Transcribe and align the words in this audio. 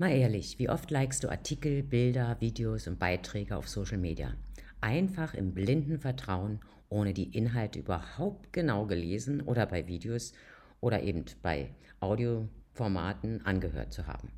Mal 0.00 0.12
ehrlich, 0.12 0.60
wie 0.60 0.68
oft 0.68 0.92
likest 0.92 1.24
du 1.24 1.28
Artikel, 1.28 1.82
Bilder, 1.82 2.36
Videos 2.40 2.86
und 2.86 3.00
Beiträge 3.00 3.56
auf 3.56 3.68
Social 3.68 3.98
Media? 3.98 4.32
Einfach 4.80 5.34
im 5.34 5.54
blinden 5.54 5.98
Vertrauen, 5.98 6.60
ohne 6.88 7.12
die 7.12 7.36
Inhalte 7.36 7.80
überhaupt 7.80 8.52
genau 8.52 8.86
gelesen 8.86 9.40
oder 9.40 9.66
bei 9.66 9.88
Videos 9.88 10.34
oder 10.80 11.02
eben 11.02 11.24
bei 11.42 11.74
Audioformaten 11.98 13.44
angehört 13.44 13.92
zu 13.92 14.06
haben. 14.06 14.30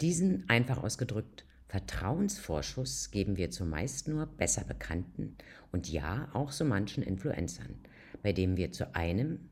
Diesen 0.00 0.48
einfach 0.48 0.80
ausgedrückt 0.80 1.44
Vertrauensvorschuss 1.66 3.10
geben 3.10 3.36
wir 3.36 3.50
zumeist 3.50 4.06
nur 4.06 4.26
besser 4.26 4.62
bekannten 4.62 5.36
und 5.72 5.90
ja 5.90 6.28
auch 6.32 6.52
so 6.52 6.64
manchen 6.64 7.02
Influencern, 7.02 7.74
bei 8.22 8.32
denen 8.32 8.56
wir 8.56 8.70
zu 8.70 8.94
einem 8.94 9.50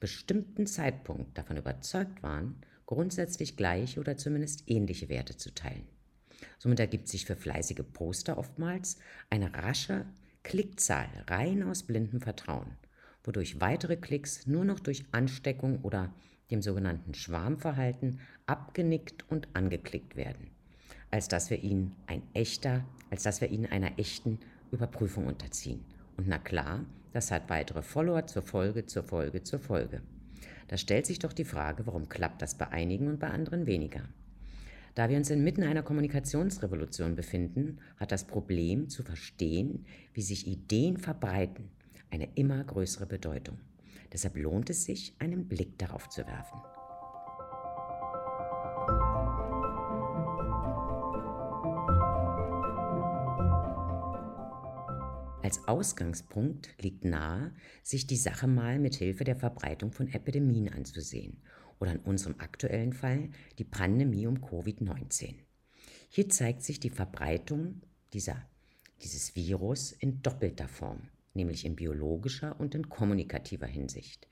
bestimmten 0.00 0.66
Zeitpunkt 0.66 1.38
davon 1.38 1.56
überzeugt 1.56 2.24
waren, 2.24 2.56
grundsätzlich 2.86 3.56
gleiche 3.56 4.00
oder 4.00 4.16
zumindest 4.16 4.64
ähnliche 4.66 5.08
Werte 5.08 5.36
zu 5.36 5.54
teilen. 5.54 5.86
Somit 6.58 6.80
ergibt 6.80 7.08
sich 7.08 7.26
für 7.26 7.36
fleißige 7.36 7.82
Poster 7.92 8.38
oftmals 8.38 8.98
eine 9.30 9.52
rasche 9.54 10.06
Klickzahl 10.42 11.08
rein 11.26 11.62
aus 11.62 11.82
blindem 11.82 12.20
Vertrauen, 12.20 12.76
wodurch 13.24 13.60
weitere 13.60 13.96
Klicks 13.96 14.46
nur 14.46 14.64
noch 14.64 14.80
durch 14.80 15.04
Ansteckung 15.12 15.80
oder 15.82 16.12
dem 16.50 16.62
sogenannten 16.62 17.14
Schwarmverhalten 17.14 18.20
abgenickt 18.46 19.28
und 19.28 19.48
angeklickt 19.54 20.14
werden, 20.14 20.50
als 21.10 21.28
dass 21.28 21.50
wir 21.50 21.62
ihnen 21.62 21.96
ein 22.06 22.22
echter, 22.34 22.84
als 23.10 23.24
dass 23.24 23.40
wir 23.40 23.50
ihnen 23.50 23.66
einer 23.66 23.98
echten 23.98 24.38
Überprüfung 24.70 25.26
unterziehen. 25.26 25.84
Und 26.16 26.28
na 26.28 26.38
klar, 26.38 26.84
das 27.12 27.30
hat 27.30 27.48
weitere 27.50 27.82
Follower 27.82 28.26
zur 28.26 28.42
Folge, 28.42 28.86
zur 28.86 29.02
Folge, 29.02 29.42
zur 29.42 29.58
Folge. 29.58 30.02
Da 30.68 30.76
stellt 30.76 31.06
sich 31.06 31.18
doch 31.18 31.32
die 31.32 31.44
Frage, 31.44 31.86
warum 31.86 32.08
klappt 32.08 32.42
das 32.42 32.56
bei 32.56 32.68
einigen 32.68 33.08
und 33.08 33.20
bei 33.20 33.28
anderen 33.28 33.66
weniger? 33.66 34.02
Da 34.94 35.10
wir 35.10 35.18
uns 35.18 35.30
inmitten 35.30 35.62
einer 35.62 35.82
Kommunikationsrevolution 35.82 37.16
befinden, 37.16 37.78
hat 37.98 38.12
das 38.12 38.24
Problem 38.24 38.88
zu 38.88 39.02
verstehen, 39.02 39.84
wie 40.14 40.22
sich 40.22 40.46
Ideen 40.46 40.96
verbreiten, 40.96 41.68
eine 42.10 42.28
immer 42.34 42.64
größere 42.64 43.06
Bedeutung. 43.06 43.58
Deshalb 44.12 44.36
lohnt 44.36 44.70
es 44.70 44.84
sich, 44.84 45.14
einen 45.18 45.48
Blick 45.48 45.78
darauf 45.78 46.08
zu 46.08 46.26
werfen. 46.26 46.60
Als 55.46 55.68
Ausgangspunkt 55.68 56.70
liegt 56.80 57.04
nahe, 57.04 57.52
sich 57.84 58.08
die 58.08 58.16
Sache 58.16 58.48
mal 58.48 58.80
mit 58.80 58.96
Hilfe 58.96 59.22
der 59.22 59.36
Verbreitung 59.36 59.92
von 59.92 60.08
Epidemien 60.08 60.68
anzusehen 60.68 61.40
oder 61.78 61.92
in 61.92 62.00
unserem 62.00 62.34
aktuellen 62.40 62.92
Fall 62.92 63.30
die 63.56 63.62
Pandemie 63.62 64.26
um 64.26 64.38
Covid-19. 64.38 65.36
Hier 66.08 66.28
zeigt 66.30 66.64
sich 66.64 66.80
die 66.80 66.90
Verbreitung 66.90 67.80
dieser, 68.12 68.44
dieses 69.04 69.36
Virus 69.36 69.92
in 69.92 70.20
doppelter 70.20 70.66
Form, 70.66 71.10
nämlich 71.32 71.64
in 71.64 71.76
biologischer 71.76 72.58
und 72.58 72.74
in 72.74 72.88
kommunikativer 72.88 73.68
Hinsicht. 73.68 74.26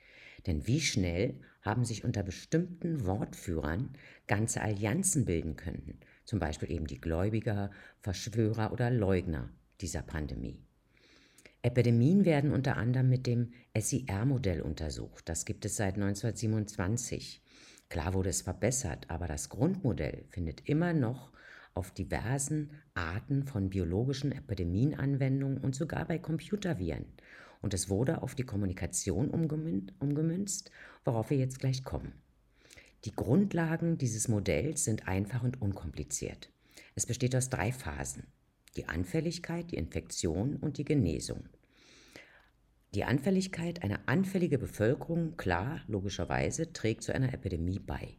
Denn 0.48 0.66
wie 0.66 0.80
schnell 0.80 1.40
haben 1.62 1.84
sich 1.84 2.02
unter 2.02 2.24
bestimmten 2.24 3.06
Wortführern 3.06 3.90
ganze 4.26 4.62
Allianzen 4.62 5.26
bilden 5.26 5.54
können, 5.54 6.00
zum 6.24 6.40
Beispiel 6.40 6.72
eben 6.72 6.88
die 6.88 7.00
Gläubiger, 7.00 7.70
Verschwörer 8.00 8.72
oder 8.72 8.90
Leugner 8.90 9.48
dieser 9.80 10.02
Pandemie. 10.02 10.66
Epidemien 11.64 12.26
werden 12.26 12.52
unter 12.52 12.76
anderem 12.76 13.08
mit 13.08 13.26
dem 13.26 13.54
SIR-Modell 13.74 14.60
untersucht. 14.60 15.26
Das 15.30 15.46
gibt 15.46 15.64
es 15.64 15.76
seit 15.76 15.94
1927. 15.94 17.42
Klar 17.88 18.12
wurde 18.12 18.28
es 18.28 18.42
verbessert, 18.42 19.06
aber 19.08 19.26
das 19.26 19.48
Grundmodell 19.48 20.26
findet 20.28 20.68
immer 20.68 20.92
noch 20.92 21.32
auf 21.72 21.90
diversen 21.90 22.70
Arten 22.92 23.44
von 23.44 23.70
biologischen 23.70 24.30
Epidemien 24.30 24.94
Anwendung 24.94 25.56
und 25.56 25.74
sogar 25.74 26.04
bei 26.04 26.18
Computerviren. 26.18 27.06
Und 27.62 27.72
es 27.72 27.88
wurde 27.88 28.20
auf 28.20 28.34
die 28.34 28.44
Kommunikation 28.44 29.30
umgemünzt, 29.30 30.70
worauf 31.02 31.30
wir 31.30 31.38
jetzt 31.38 31.60
gleich 31.60 31.82
kommen. 31.82 32.12
Die 33.06 33.16
Grundlagen 33.16 33.96
dieses 33.96 34.28
Modells 34.28 34.84
sind 34.84 35.08
einfach 35.08 35.42
und 35.42 35.62
unkompliziert. 35.62 36.50
Es 36.94 37.06
besteht 37.06 37.34
aus 37.34 37.48
drei 37.48 37.72
Phasen 37.72 38.24
die 38.76 38.88
Anfälligkeit, 38.88 39.70
die 39.70 39.76
Infektion 39.76 40.56
und 40.56 40.78
die 40.78 40.84
Genesung. 40.84 41.48
Die 42.94 43.04
Anfälligkeit, 43.04 43.82
eine 43.82 44.06
anfällige 44.06 44.58
Bevölkerung, 44.58 45.36
klar, 45.36 45.80
logischerweise, 45.88 46.72
trägt 46.72 47.02
zu 47.02 47.12
einer 47.12 47.32
Epidemie 47.32 47.80
bei. 47.80 48.16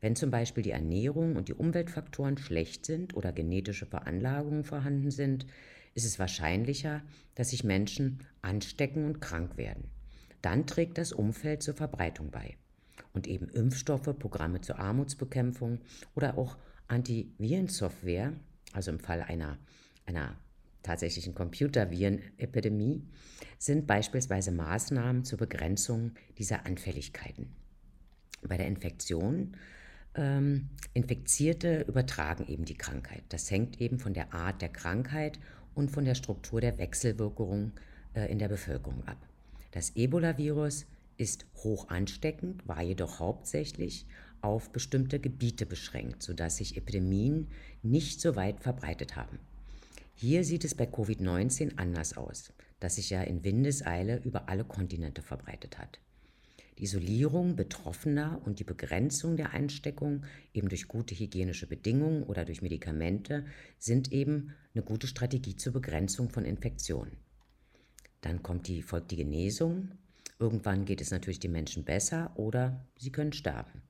Wenn 0.00 0.16
zum 0.16 0.30
Beispiel 0.30 0.62
die 0.62 0.72
Ernährung 0.72 1.36
und 1.36 1.48
die 1.48 1.54
Umweltfaktoren 1.54 2.36
schlecht 2.36 2.84
sind 2.84 3.14
oder 3.14 3.32
genetische 3.32 3.86
Veranlagungen 3.86 4.64
vorhanden 4.64 5.10
sind, 5.10 5.46
ist 5.94 6.04
es 6.04 6.18
wahrscheinlicher, 6.18 7.02
dass 7.34 7.50
sich 7.50 7.64
Menschen 7.64 8.18
anstecken 8.42 9.04
und 9.04 9.20
krank 9.20 9.56
werden. 9.56 9.90
Dann 10.42 10.66
trägt 10.66 10.98
das 10.98 11.12
Umfeld 11.12 11.62
zur 11.62 11.74
Verbreitung 11.74 12.30
bei. 12.30 12.56
Und 13.12 13.26
eben 13.26 13.48
Impfstoffe, 13.48 14.16
Programme 14.18 14.60
zur 14.60 14.78
Armutsbekämpfung 14.78 15.80
oder 16.14 16.38
auch 16.38 16.56
Antivirensoftware, 16.88 18.32
also 18.72 18.90
im 18.90 19.00
Fall 19.00 19.22
einer 19.22 19.58
einer 20.08 20.36
tatsächlichen 20.82 21.34
Computervirenepidemie 21.34 23.02
sind 23.58 23.86
beispielsweise 23.86 24.52
Maßnahmen 24.52 25.24
zur 25.24 25.38
Begrenzung 25.38 26.12
dieser 26.38 26.66
Anfälligkeiten. 26.66 27.52
Bei 28.42 28.56
der 28.56 28.66
Infektion 28.66 29.56
ähm, 30.14 30.68
Infizierte 30.94 31.82
übertragen 31.82 32.46
eben 32.48 32.64
die 32.64 32.76
Krankheit. 32.76 33.22
Das 33.28 33.50
hängt 33.50 33.80
eben 33.80 33.98
von 33.98 34.14
der 34.14 34.32
Art 34.32 34.62
der 34.62 34.70
Krankheit 34.70 35.38
und 35.74 35.90
von 35.90 36.04
der 36.04 36.14
Struktur 36.14 36.60
der 36.60 36.78
Wechselwirkung 36.78 37.72
äh, 38.14 38.30
in 38.30 38.38
der 38.38 38.48
Bevölkerung 38.48 39.06
ab. 39.06 39.18
Das 39.72 39.94
Ebola-Virus 39.94 40.86
ist 41.18 41.46
hoch 41.56 41.88
ansteckend, 41.88 42.66
war 42.66 42.82
jedoch 42.82 43.18
hauptsächlich 43.20 44.06
auf 44.40 44.70
bestimmte 44.70 45.18
Gebiete 45.18 45.66
beschränkt, 45.66 46.22
sodass 46.22 46.56
sich 46.56 46.76
Epidemien 46.76 47.48
nicht 47.82 48.20
so 48.20 48.36
weit 48.36 48.60
verbreitet 48.60 49.16
haben. 49.16 49.38
Hier 50.20 50.42
sieht 50.42 50.64
es 50.64 50.74
bei 50.74 50.84
Covid-19 50.84 51.76
anders 51.76 52.16
aus, 52.16 52.52
das 52.80 52.96
sich 52.96 53.10
ja 53.10 53.22
in 53.22 53.44
Windeseile 53.44 54.20
über 54.24 54.48
alle 54.48 54.64
Kontinente 54.64 55.22
verbreitet 55.22 55.78
hat. 55.78 56.00
Die 56.76 56.82
Isolierung 56.82 57.54
Betroffener 57.54 58.42
und 58.44 58.58
die 58.58 58.64
Begrenzung 58.64 59.36
der 59.36 59.52
Einsteckung 59.52 60.24
eben 60.52 60.68
durch 60.70 60.88
gute 60.88 61.16
hygienische 61.16 61.68
Bedingungen 61.68 62.24
oder 62.24 62.44
durch 62.44 62.62
Medikamente 62.62 63.46
sind 63.78 64.10
eben 64.10 64.54
eine 64.74 64.82
gute 64.82 65.06
Strategie 65.06 65.54
zur 65.54 65.72
Begrenzung 65.72 66.30
von 66.30 66.44
Infektionen. 66.44 67.16
Dann 68.20 68.42
kommt 68.42 68.66
die, 68.66 68.82
folgt 68.82 69.12
die 69.12 69.18
Genesung. 69.18 69.92
Irgendwann 70.40 70.84
geht 70.84 71.00
es 71.00 71.12
natürlich 71.12 71.38
den 71.38 71.52
Menschen 71.52 71.84
besser 71.84 72.32
oder 72.34 72.84
sie 72.98 73.12
können 73.12 73.32
sterben. 73.32 73.82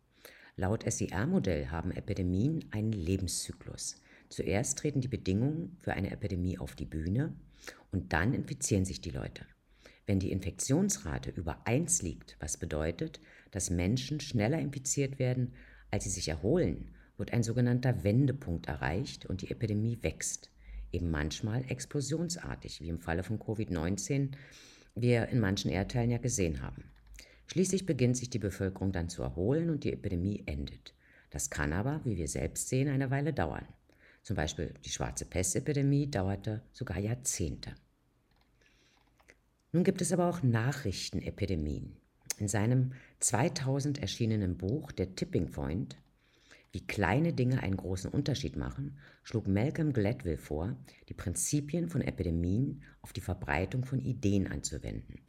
Laut 0.56 0.84
SIR-Modell 0.86 1.68
haben 1.70 1.90
Epidemien 1.90 2.66
einen 2.70 2.92
Lebenszyklus. 2.92 4.02
Zuerst 4.28 4.78
treten 4.78 5.00
die 5.00 5.08
Bedingungen 5.08 5.76
für 5.80 5.94
eine 5.94 6.10
Epidemie 6.10 6.58
auf 6.58 6.74
die 6.74 6.84
Bühne 6.84 7.34
und 7.90 8.12
dann 8.12 8.34
infizieren 8.34 8.84
sich 8.84 9.00
die 9.00 9.10
Leute. 9.10 9.46
Wenn 10.06 10.20
die 10.20 10.32
Infektionsrate 10.32 11.30
über 11.30 11.66
1 11.66 12.02
liegt, 12.02 12.36
was 12.40 12.56
bedeutet, 12.56 13.20
dass 13.50 13.70
Menschen 13.70 14.20
schneller 14.20 14.58
infiziert 14.58 15.18
werden, 15.18 15.52
als 15.90 16.04
sie 16.04 16.10
sich 16.10 16.28
erholen, 16.28 16.94
wird 17.16 17.32
ein 17.32 17.42
sogenannter 17.42 18.04
Wendepunkt 18.04 18.66
erreicht 18.66 19.26
und 19.26 19.42
die 19.42 19.50
Epidemie 19.50 19.98
wächst. 20.02 20.50
Eben 20.92 21.10
manchmal 21.10 21.64
explosionsartig, 21.68 22.80
wie 22.80 22.88
im 22.88 23.00
Falle 23.00 23.22
von 23.22 23.38
Covid-19 23.38 24.30
wir 24.94 25.28
in 25.28 25.40
manchen 25.40 25.70
Erdteilen 25.70 26.10
ja 26.10 26.18
gesehen 26.18 26.62
haben. 26.62 26.84
Schließlich 27.46 27.86
beginnt 27.86 28.16
sich 28.16 28.30
die 28.30 28.38
Bevölkerung 28.38 28.92
dann 28.92 29.08
zu 29.08 29.22
erholen 29.22 29.70
und 29.70 29.84
die 29.84 29.92
Epidemie 29.92 30.42
endet. 30.46 30.94
Das 31.30 31.50
kann 31.50 31.72
aber, 31.72 32.00
wie 32.04 32.16
wir 32.16 32.28
selbst 32.28 32.68
sehen, 32.68 32.88
eine 32.88 33.10
Weile 33.10 33.32
dauern. 33.32 33.66
Zum 34.28 34.36
Beispiel 34.36 34.74
die 34.84 34.90
schwarze 34.90 35.24
Pestepidemie 35.24 36.10
dauerte 36.10 36.60
sogar 36.74 36.98
Jahrzehnte. 36.98 37.74
Nun 39.72 39.84
gibt 39.84 40.02
es 40.02 40.12
aber 40.12 40.28
auch 40.28 40.42
Nachrichtenepidemien. 40.42 41.96
In 42.36 42.46
seinem 42.46 42.92
2000 43.20 44.02
erschienenen 44.02 44.58
Buch 44.58 44.92
Der 44.92 45.14
Tipping 45.14 45.50
Point, 45.50 45.96
wie 46.72 46.86
kleine 46.86 47.32
Dinge 47.32 47.62
einen 47.62 47.78
großen 47.78 48.10
Unterschied 48.10 48.56
machen, 48.56 48.98
schlug 49.22 49.48
Malcolm 49.48 49.94
Gladwell 49.94 50.36
vor, 50.36 50.76
die 51.08 51.14
Prinzipien 51.14 51.88
von 51.88 52.02
Epidemien 52.02 52.82
auf 53.00 53.14
die 53.14 53.22
Verbreitung 53.22 53.86
von 53.86 53.98
Ideen 53.98 54.46
anzuwenden. 54.46 55.22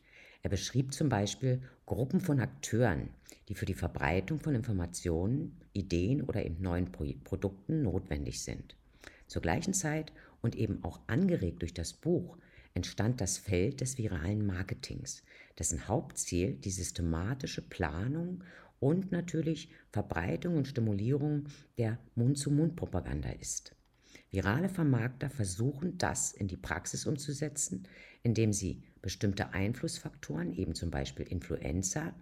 Er 0.43 0.49
beschrieb 0.49 0.93
zum 0.93 1.07
Beispiel 1.07 1.61
Gruppen 1.85 2.19
von 2.19 2.41
Akteuren, 2.41 3.11
die 3.47 3.55
für 3.55 3.65
die 3.65 3.75
Verbreitung 3.75 4.41
von 4.41 4.55
Informationen, 4.55 5.57
Ideen 5.71 6.21
oder 6.21 6.45
eben 6.45 6.61
neuen 6.61 6.91
Produkten 6.91 7.81
notwendig 7.81 8.43
sind. 8.43 8.75
Zur 9.29 9.43
gleichen 9.43 9.75
Zeit 9.75 10.11
und 10.41 10.55
eben 10.55 10.83
auch 10.83 10.99
angeregt 11.07 11.61
durch 11.61 11.73
das 11.73 11.93
Buch 11.93 12.37
entstand 12.73 13.21
das 13.21 13.37
Feld 13.37 13.79
des 13.79 13.97
viralen 13.97 14.45
Marketings, 14.45 15.23
dessen 15.57 15.87
Hauptziel 15.87 16.55
die 16.55 16.71
systematische 16.71 17.61
Planung 17.61 18.43
und 18.79 19.11
natürlich 19.11 19.69
Verbreitung 19.91 20.57
und 20.57 20.67
Stimulierung 20.67 21.45
der 21.77 21.99
Mund-zu-Mund-Propaganda 22.15 23.29
ist. 23.29 23.75
Virale 24.31 24.69
Vermarkter 24.69 25.29
versuchen 25.29 25.97
das 25.99 26.31
in 26.31 26.47
die 26.47 26.57
Praxis 26.57 27.05
umzusetzen, 27.05 27.87
indem 28.23 28.51
sie 28.51 28.81
bestimmte 29.01 29.53
Einflussfaktoren, 29.53 30.53
eben 30.53 30.73
zum 30.73 30.89
Beispiel 30.89 31.27
Influenza, 31.27 32.15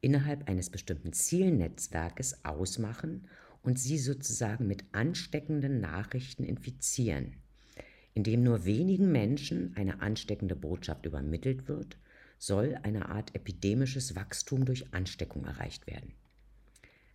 innerhalb 0.00 0.48
eines 0.48 0.70
bestimmten 0.70 1.12
Zielnetzwerkes 1.12 2.44
ausmachen 2.44 3.28
und 3.66 3.80
sie 3.80 3.98
sozusagen 3.98 4.68
mit 4.68 4.84
ansteckenden 4.92 5.80
Nachrichten 5.80 6.44
infizieren. 6.44 7.34
Indem 8.14 8.44
nur 8.44 8.64
wenigen 8.64 9.10
Menschen 9.10 9.76
eine 9.76 10.00
ansteckende 10.00 10.54
Botschaft 10.54 11.04
übermittelt 11.04 11.66
wird, 11.66 11.98
soll 12.38 12.78
eine 12.84 13.08
Art 13.08 13.34
epidemisches 13.34 14.14
Wachstum 14.14 14.64
durch 14.64 14.94
Ansteckung 14.94 15.44
erreicht 15.44 15.88
werden. 15.88 16.12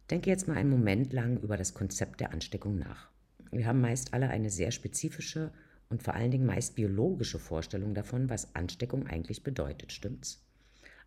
Denke 0.09 0.29
jetzt 0.29 0.49
mal 0.49 0.57
einen 0.57 0.69
Moment 0.69 1.13
lang 1.13 1.37
über 1.37 1.55
das 1.55 1.73
Konzept 1.73 2.19
der 2.19 2.33
Ansteckung 2.33 2.77
nach. 2.77 3.09
Wir 3.51 3.65
haben 3.65 3.79
meist 3.79 4.13
alle 4.13 4.29
eine 4.29 4.49
sehr 4.49 4.71
spezifische 4.71 5.53
und 5.89 6.03
vor 6.03 6.15
allen 6.15 6.31
Dingen 6.31 6.45
meist 6.45 6.75
biologische 6.75 7.39
Vorstellung 7.39 7.93
davon, 7.93 8.29
was 8.29 8.55
Ansteckung 8.55 9.07
eigentlich 9.07 9.43
bedeutet, 9.43 9.93
stimmt's? 9.93 10.43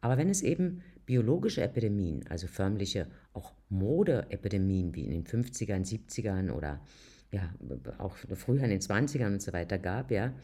Aber 0.04 0.18
wenn 0.18 0.28
es 0.28 0.42
eben 0.42 0.82
biologische 1.06 1.62
Epidemien, 1.62 2.26
also 2.28 2.46
förmliche 2.46 3.06
auch 3.32 3.54
Modeepidemien 3.70 4.94
wie 4.94 5.06
in 5.06 5.10
den 5.10 5.24
50ern, 5.24 5.82
70ern 5.82 6.50
oder 6.50 6.82
ja, 7.30 7.54
auch 7.96 8.14
früher 8.34 8.64
in 8.64 8.68
den 8.68 8.82
20ern 8.82 9.32
und 9.32 9.40
so 9.40 9.54
weiter 9.54 9.78
gab, 9.78 10.10
ja, 10.10 10.34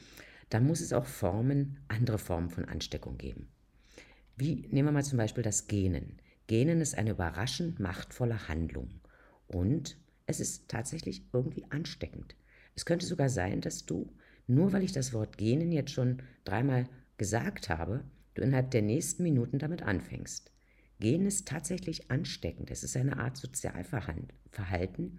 dann 0.49 0.67
muss 0.67 0.81
es 0.81 0.95
auch 0.95 1.05
Formen, 1.05 1.77
andere 1.89 2.17
Formen 2.17 2.49
von 2.49 2.65
Ansteckung 2.65 3.19
geben. 3.19 3.49
Wie 4.35 4.67
nehmen 4.71 4.89
wir 4.89 4.93
mal 4.93 5.05
zum 5.05 5.19
Beispiel 5.19 5.45
das 5.45 5.67
Genen. 5.67 6.17
Genen 6.47 6.81
ist 6.81 6.97
eine 6.97 7.11
überraschend 7.11 7.81
machtvolle 7.81 8.49
Handlung 8.49 8.89
und 9.47 9.99
es 10.25 10.41
ist 10.41 10.71
tatsächlich 10.71 11.27
irgendwie 11.35 11.67
ansteckend. 11.69 12.35
Es 12.75 12.87
könnte 12.87 13.05
sogar 13.05 13.29
sein, 13.29 13.61
dass 13.61 13.85
du, 13.85 14.11
nur 14.47 14.73
weil 14.73 14.85
ich 14.85 14.93
das 14.93 15.13
Wort 15.13 15.37
Genen 15.37 15.71
jetzt 15.71 15.93
schon 15.93 16.23
dreimal 16.45 16.89
gesagt 17.19 17.69
habe, 17.69 18.05
du 18.41 18.45
innerhalb 18.45 18.71
der 18.71 18.83
nächsten 18.83 19.23
Minuten 19.23 19.59
damit 19.59 19.83
anfängst. 19.83 20.51
Gehen 20.99 21.27
ist 21.27 21.49
tatsächlich 21.49 22.11
ansteckend. 22.11 22.71
Es 22.71 22.83
ist 22.83 22.97
eine 22.97 23.19
Art 23.19 23.37
Sozialverhalten. 23.37 25.19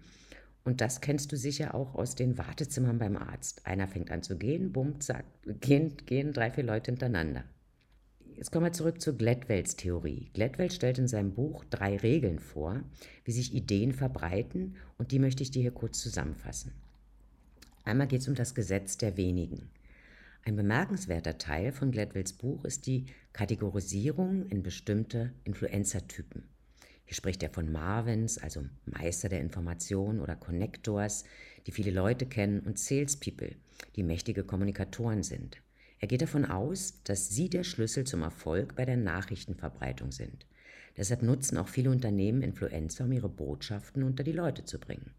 Und 0.64 0.80
das 0.80 1.00
kennst 1.00 1.32
du 1.32 1.36
sicher 1.36 1.74
auch 1.74 1.94
aus 1.96 2.14
den 2.14 2.38
Wartezimmern 2.38 2.98
beim 2.98 3.16
Arzt. 3.16 3.66
Einer 3.66 3.88
fängt 3.88 4.12
an 4.12 4.22
zu 4.22 4.38
gehen, 4.38 4.72
bumm, 4.72 5.00
zack, 5.00 5.24
gehen, 5.60 5.96
gehen 6.06 6.32
drei, 6.32 6.50
vier 6.50 6.62
Leute 6.64 6.92
hintereinander. 6.92 7.44
Jetzt 8.36 8.50
kommen 8.50 8.66
wir 8.66 8.72
zurück 8.72 9.00
zur 9.00 9.16
Gladwells 9.16 9.76
Theorie. 9.76 10.30
Gladwell 10.34 10.70
stellt 10.70 10.98
in 10.98 11.08
seinem 11.08 11.34
Buch 11.34 11.64
drei 11.64 11.96
Regeln 11.96 12.38
vor, 12.38 12.82
wie 13.24 13.32
sich 13.32 13.52
Ideen 13.54 13.92
verbreiten 13.92 14.76
und 14.98 15.10
die 15.10 15.18
möchte 15.18 15.42
ich 15.42 15.50
dir 15.50 15.62
hier 15.62 15.72
kurz 15.72 16.00
zusammenfassen. 16.00 16.72
Einmal 17.84 18.06
geht 18.06 18.20
es 18.20 18.28
um 18.28 18.34
das 18.34 18.54
Gesetz 18.54 18.96
der 18.96 19.16
wenigen. 19.16 19.68
Ein 20.44 20.56
bemerkenswerter 20.56 21.38
Teil 21.38 21.70
von 21.70 21.92
Gladwells 21.92 22.32
Buch 22.32 22.64
ist 22.64 22.86
die 22.86 23.06
Kategorisierung 23.32 24.48
in 24.48 24.64
bestimmte 24.64 25.32
Influencer-Typen. 25.44 26.42
Hier 27.04 27.14
spricht 27.14 27.44
er 27.44 27.50
von 27.50 27.70
Marvins, 27.70 28.38
also 28.38 28.64
Meister 28.84 29.28
der 29.28 29.40
Information 29.40 30.18
oder 30.18 30.34
Connectors, 30.34 31.24
die 31.66 31.70
viele 31.70 31.92
Leute 31.92 32.26
kennen, 32.26 32.58
und 32.60 32.76
Salespeople, 32.76 33.54
die 33.94 34.02
mächtige 34.02 34.42
Kommunikatoren 34.42 35.22
sind. 35.22 35.62
Er 36.00 36.08
geht 36.08 36.22
davon 36.22 36.44
aus, 36.44 37.00
dass 37.04 37.28
sie 37.28 37.48
der 37.48 37.62
Schlüssel 37.62 38.02
zum 38.04 38.22
Erfolg 38.22 38.74
bei 38.74 38.84
der 38.84 38.96
Nachrichtenverbreitung 38.96 40.10
sind. 40.10 40.46
Deshalb 40.96 41.22
nutzen 41.22 41.56
auch 41.56 41.68
viele 41.68 41.90
Unternehmen 41.90 42.42
Influencer, 42.42 43.04
um 43.04 43.12
ihre 43.12 43.28
Botschaften 43.28 44.02
unter 44.02 44.24
die 44.24 44.32
Leute 44.32 44.64
zu 44.64 44.80
bringen. 44.80 45.12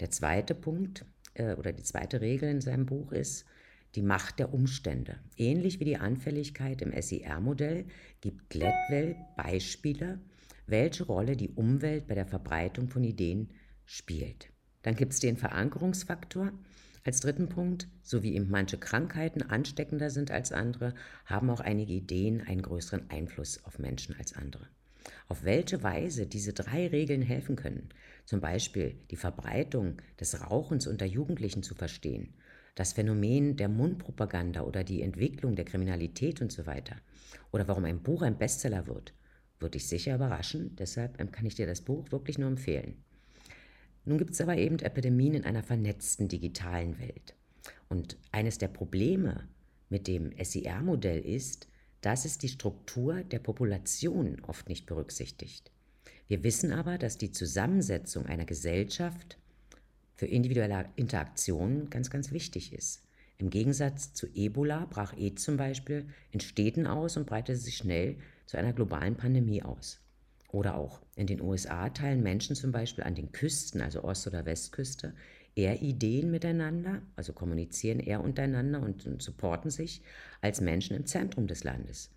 Der 0.00 0.10
zweite 0.10 0.56
Punkt 0.56 1.04
äh, 1.34 1.54
oder 1.54 1.72
die 1.72 1.84
zweite 1.84 2.20
Regel 2.20 2.50
in 2.50 2.60
seinem 2.60 2.86
Buch 2.86 3.12
ist, 3.12 3.46
die 3.94 4.02
Macht 4.02 4.38
der 4.38 4.52
Umstände. 4.52 5.18
Ähnlich 5.36 5.80
wie 5.80 5.84
die 5.84 5.96
Anfälligkeit 5.96 6.82
im 6.82 6.92
SIR-Modell 7.00 7.86
gibt 8.20 8.50
Gladwell 8.50 9.16
Beispiele, 9.36 10.20
welche 10.66 11.04
Rolle 11.04 11.36
die 11.36 11.50
Umwelt 11.50 12.06
bei 12.06 12.14
der 12.14 12.26
Verbreitung 12.26 12.88
von 12.88 13.04
Ideen 13.04 13.50
spielt. 13.84 14.50
Dann 14.82 14.96
gibt 14.96 15.12
es 15.12 15.20
den 15.20 15.36
Verankerungsfaktor. 15.36 16.52
Als 17.04 17.20
dritten 17.20 17.48
Punkt, 17.48 17.88
so 18.02 18.22
wie 18.22 18.34
eben 18.34 18.50
manche 18.50 18.78
Krankheiten 18.78 19.42
ansteckender 19.42 20.10
sind 20.10 20.30
als 20.30 20.50
andere, 20.50 20.94
haben 21.24 21.50
auch 21.50 21.60
einige 21.60 21.92
Ideen 21.92 22.40
einen 22.40 22.62
größeren 22.62 23.08
Einfluss 23.10 23.64
auf 23.64 23.78
Menschen 23.78 24.16
als 24.18 24.34
andere. 24.34 24.68
Auf 25.28 25.44
welche 25.44 25.82
Weise 25.82 26.26
diese 26.26 26.52
drei 26.52 26.88
Regeln 26.88 27.22
helfen 27.22 27.54
können, 27.54 27.88
zum 28.24 28.40
Beispiel 28.40 28.98
die 29.10 29.16
Verbreitung 29.16 29.96
des 30.20 30.40
Rauchens 30.40 30.88
unter 30.88 31.06
Jugendlichen 31.06 31.62
zu 31.62 31.74
verstehen, 31.74 32.34
das 32.76 32.92
Phänomen 32.92 33.56
der 33.56 33.68
Mundpropaganda 33.68 34.62
oder 34.62 34.84
die 34.84 35.02
Entwicklung 35.02 35.56
der 35.56 35.64
Kriminalität 35.64 36.40
und 36.40 36.52
so 36.52 36.66
weiter, 36.66 36.96
oder 37.50 37.66
warum 37.66 37.84
ein 37.86 38.02
Buch 38.02 38.22
ein 38.22 38.38
Bestseller 38.38 38.86
wird, 38.86 39.12
würde 39.58 39.72
dich 39.72 39.88
sicher 39.88 40.14
überraschen, 40.14 40.76
deshalb 40.76 41.16
kann 41.32 41.46
ich 41.46 41.54
dir 41.56 41.66
das 41.66 41.80
Buch 41.80 42.12
wirklich 42.12 42.38
nur 42.38 42.48
empfehlen. 42.48 43.02
Nun 44.04 44.18
gibt 44.18 44.34
es 44.34 44.40
aber 44.40 44.56
eben 44.56 44.78
Epidemien 44.78 45.34
in 45.34 45.44
einer 45.44 45.62
vernetzten 45.62 46.28
digitalen 46.28 46.98
Welt. 47.00 47.34
Und 47.88 48.18
eines 48.30 48.58
der 48.58 48.68
Probleme 48.68 49.48
mit 49.88 50.06
dem 50.06 50.32
SIR-Modell 50.38 51.20
ist, 51.20 51.68
dass 52.02 52.24
es 52.24 52.38
die 52.38 52.48
Struktur 52.48 53.24
der 53.24 53.38
Population 53.38 54.36
oft 54.46 54.68
nicht 54.68 54.86
berücksichtigt. 54.86 55.72
Wir 56.28 56.44
wissen 56.44 56.72
aber, 56.72 56.98
dass 56.98 57.18
die 57.18 57.32
Zusammensetzung 57.32 58.26
einer 58.26 58.44
Gesellschaft 58.44 59.38
für 60.16 60.26
individuelle 60.26 60.86
Interaktionen 60.96 61.90
ganz, 61.90 62.10
ganz 62.10 62.32
wichtig 62.32 62.72
ist. 62.72 63.02
Im 63.38 63.50
Gegensatz 63.50 64.14
zu 64.14 64.26
Ebola 64.34 64.86
brach 64.88 65.14
E 65.16 65.34
zum 65.34 65.58
Beispiel 65.58 66.06
in 66.30 66.40
Städten 66.40 66.86
aus 66.86 67.16
und 67.16 67.26
breitete 67.26 67.58
sich 67.58 67.76
schnell 67.76 68.16
zu 68.46 68.56
einer 68.56 68.72
globalen 68.72 69.16
Pandemie 69.16 69.62
aus. 69.62 70.00
Oder 70.52 70.76
auch 70.76 71.02
in 71.16 71.26
den 71.26 71.42
USA 71.42 71.90
teilen 71.90 72.22
Menschen 72.22 72.56
zum 72.56 72.72
Beispiel 72.72 73.04
an 73.04 73.14
den 73.14 73.32
Küsten, 73.32 73.82
also 73.82 74.04
Ost- 74.04 74.26
oder 74.26 74.46
Westküste, 74.46 75.12
eher 75.54 75.82
Ideen 75.82 76.30
miteinander, 76.30 77.02
also 77.14 77.34
kommunizieren 77.34 78.00
eher 78.00 78.22
untereinander 78.22 78.80
und, 78.80 79.06
und 79.06 79.22
supporten 79.22 79.70
sich, 79.70 80.02
als 80.40 80.60
Menschen 80.60 80.96
im 80.96 81.06
Zentrum 81.06 81.46
des 81.46 81.64
Landes. 81.64 82.10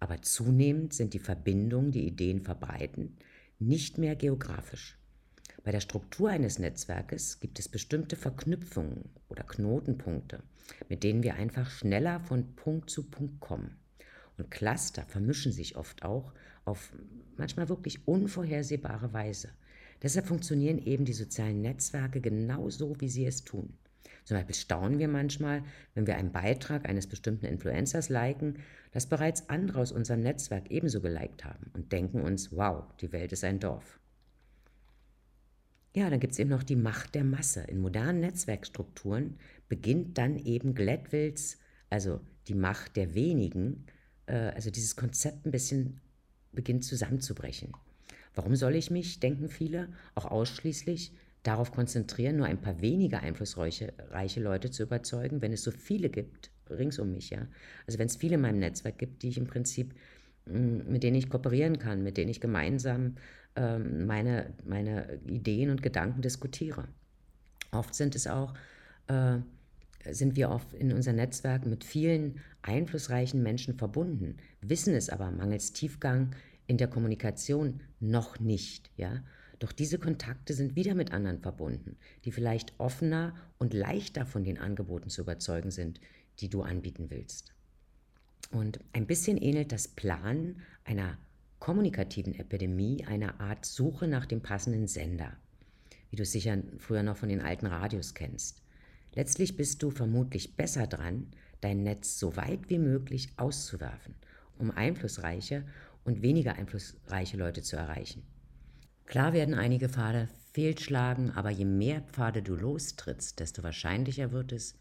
Aber 0.00 0.20
zunehmend 0.22 0.92
sind 0.92 1.14
die 1.14 1.18
Verbindungen, 1.18 1.92
die 1.92 2.06
Ideen 2.06 2.40
verbreiten, 2.40 3.16
nicht 3.58 3.96
mehr 3.98 4.16
geografisch. 4.16 4.98
Bei 5.68 5.72
der 5.72 5.80
Struktur 5.80 6.30
eines 6.30 6.58
Netzwerkes 6.58 7.40
gibt 7.40 7.58
es 7.58 7.68
bestimmte 7.68 8.16
Verknüpfungen 8.16 9.10
oder 9.28 9.42
Knotenpunkte, 9.42 10.42
mit 10.88 11.04
denen 11.04 11.22
wir 11.22 11.34
einfach 11.34 11.68
schneller 11.68 12.20
von 12.20 12.56
Punkt 12.56 12.88
zu 12.88 13.10
Punkt 13.10 13.38
kommen. 13.40 13.76
Und 14.38 14.50
Cluster 14.50 15.02
vermischen 15.02 15.52
sich 15.52 15.76
oft 15.76 16.04
auch 16.04 16.32
auf 16.64 16.94
manchmal 17.36 17.68
wirklich 17.68 18.08
unvorhersehbare 18.08 19.12
Weise. 19.12 19.50
Deshalb 20.00 20.28
funktionieren 20.28 20.78
eben 20.78 21.04
die 21.04 21.12
sozialen 21.12 21.60
Netzwerke 21.60 22.22
genauso, 22.22 22.98
wie 23.02 23.10
sie 23.10 23.26
es 23.26 23.44
tun. 23.44 23.74
Zum 24.24 24.38
Beispiel 24.38 24.54
staunen 24.54 24.98
wir 24.98 25.08
manchmal, 25.08 25.62
wenn 25.92 26.06
wir 26.06 26.16
einen 26.16 26.32
Beitrag 26.32 26.88
eines 26.88 27.06
bestimmten 27.06 27.44
Influencers 27.44 28.08
liken, 28.08 28.60
dass 28.92 29.04
bereits 29.04 29.50
andere 29.50 29.80
aus 29.80 29.92
unserem 29.92 30.20
Netzwerk 30.20 30.70
ebenso 30.70 31.02
geliked 31.02 31.44
haben 31.44 31.70
und 31.74 31.92
denken 31.92 32.22
uns, 32.22 32.56
wow, 32.56 32.84
die 33.02 33.12
Welt 33.12 33.32
ist 33.32 33.44
ein 33.44 33.60
Dorf. 33.60 33.98
Ja, 35.94 36.10
dann 36.10 36.20
gibt 36.20 36.34
es 36.34 36.38
eben 36.38 36.50
noch 36.50 36.62
die 36.62 36.76
Macht 36.76 37.14
der 37.14 37.24
Masse. 37.24 37.62
In 37.62 37.80
modernen 37.80 38.20
Netzwerkstrukturen 38.20 39.38
beginnt 39.68 40.18
dann 40.18 40.36
eben 40.36 40.74
Gladwills, 40.74 41.58
also 41.90 42.20
die 42.46 42.54
Macht 42.54 42.96
der 42.96 43.14
wenigen, 43.14 43.86
äh, 44.26 44.34
also 44.34 44.70
dieses 44.70 44.96
Konzept 44.96 45.46
ein 45.46 45.50
bisschen 45.50 46.00
beginnt 46.52 46.84
zusammenzubrechen. 46.84 47.72
Warum 48.34 48.54
soll 48.56 48.76
ich 48.76 48.90
mich, 48.90 49.20
denken 49.20 49.48
viele, 49.48 49.88
auch 50.14 50.26
ausschließlich 50.26 51.12
darauf 51.42 51.72
konzentrieren, 51.72 52.36
nur 52.36 52.46
ein 52.46 52.60
paar 52.60 52.80
weniger 52.80 53.20
einflussreiche 53.20 53.92
Leute 54.40 54.70
zu 54.70 54.82
überzeugen, 54.82 55.40
wenn 55.40 55.52
es 55.52 55.62
so 55.62 55.70
viele 55.70 56.10
gibt, 56.10 56.50
rings 56.68 56.98
um 56.98 57.12
mich, 57.12 57.30
ja. 57.30 57.46
Also 57.86 57.98
wenn 57.98 58.06
es 58.06 58.16
viele 58.16 58.34
in 58.34 58.42
meinem 58.42 58.58
Netzwerk 58.58 58.98
gibt, 58.98 59.22
die 59.22 59.28
ich 59.28 59.38
im 59.38 59.46
Prinzip, 59.46 59.94
mm, 60.46 60.90
mit 60.90 61.02
denen 61.02 61.16
ich 61.16 61.30
kooperieren 61.30 61.78
kann, 61.78 62.02
mit 62.02 62.16
denen 62.16 62.30
ich 62.30 62.40
gemeinsam 62.40 63.16
ähm, 63.58 64.06
meine, 64.06 64.54
meine 64.64 65.20
Ideen 65.26 65.70
und 65.70 65.82
Gedanken 65.82 66.22
diskutiere. 66.22 66.86
Oft 67.72 67.94
sind 67.94 68.14
es 68.14 68.26
auch 68.26 68.54
äh, 69.08 69.38
sind 70.10 70.36
wir 70.36 70.50
oft 70.50 70.72
in 70.72 70.92
unser 70.92 71.12
Netzwerk 71.12 71.66
mit 71.66 71.84
vielen 71.84 72.40
einflussreichen 72.62 73.42
Menschen 73.42 73.74
verbunden, 73.74 74.36
wissen 74.60 74.94
es 74.94 75.10
aber 75.10 75.30
mangels 75.30 75.72
Tiefgang 75.72 76.34
in 76.66 76.78
der 76.78 76.88
Kommunikation 76.88 77.80
noch 78.00 78.38
nicht, 78.38 78.90
ja. 78.96 79.22
Doch 79.58 79.72
diese 79.72 79.98
Kontakte 79.98 80.54
sind 80.54 80.76
wieder 80.76 80.94
mit 80.94 81.12
anderen 81.12 81.40
verbunden, 81.40 81.96
die 82.24 82.30
vielleicht 82.30 82.78
offener 82.78 83.34
und 83.58 83.74
leichter 83.74 84.24
von 84.24 84.44
den 84.44 84.56
Angeboten 84.56 85.10
zu 85.10 85.22
überzeugen 85.22 85.72
sind, 85.72 86.00
die 86.38 86.48
du 86.48 86.62
anbieten 86.62 87.10
willst. 87.10 87.52
Und 88.52 88.78
ein 88.92 89.08
bisschen 89.08 89.36
ähnelt 89.36 89.72
das 89.72 89.88
Planen 89.88 90.60
einer 90.84 91.18
kommunikativen 91.58 92.34
Epidemie 92.34 93.04
eine 93.06 93.40
Art 93.40 93.64
Suche 93.64 94.06
nach 94.06 94.26
dem 94.26 94.40
passenden 94.40 94.86
Sender, 94.86 95.36
wie 96.10 96.16
du 96.16 96.22
es 96.22 96.32
sicher 96.32 96.58
früher 96.78 97.02
noch 97.02 97.16
von 97.16 97.28
den 97.28 97.40
alten 97.40 97.66
Radios 97.66 98.14
kennst. 98.14 98.62
Letztlich 99.14 99.56
bist 99.56 99.82
du 99.82 99.90
vermutlich 99.90 100.56
besser 100.56 100.86
dran, 100.86 101.28
dein 101.60 101.82
Netz 101.82 102.18
so 102.18 102.36
weit 102.36 102.68
wie 102.68 102.78
möglich 102.78 103.30
auszuwerfen, 103.36 104.14
um 104.58 104.70
einflussreiche 104.70 105.64
und 106.04 106.22
weniger 106.22 106.54
einflussreiche 106.54 107.36
Leute 107.36 107.62
zu 107.62 107.76
erreichen. 107.76 108.22
Klar 109.06 109.32
werden 109.32 109.54
einige 109.54 109.88
Pfade 109.88 110.28
fehlschlagen, 110.52 111.30
aber 111.30 111.50
je 111.50 111.64
mehr 111.64 112.02
Pfade 112.02 112.42
du 112.42 112.54
lostrittst, 112.54 113.40
desto 113.40 113.62
wahrscheinlicher 113.62 114.32
wird 114.32 114.52
es, 114.52 114.76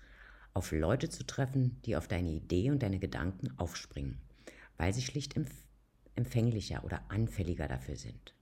auf 0.53 0.71
Leute 0.71 1.09
zu 1.09 1.25
treffen, 1.25 1.79
die 1.85 1.95
auf 1.95 2.07
deine 2.07 2.31
Idee 2.31 2.71
und 2.71 2.83
deine 2.83 2.99
Gedanken 2.99 3.51
aufspringen, 3.57 4.17
weil 4.77 4.93
sie 4.93 5.01
schlicht 5.01 5.33
empfänglicher 6.17 6.83
oder 6.83 7.01
anfälliger 7.09 7.67
dafür 7.67 7.95
sind. 7.95 8.33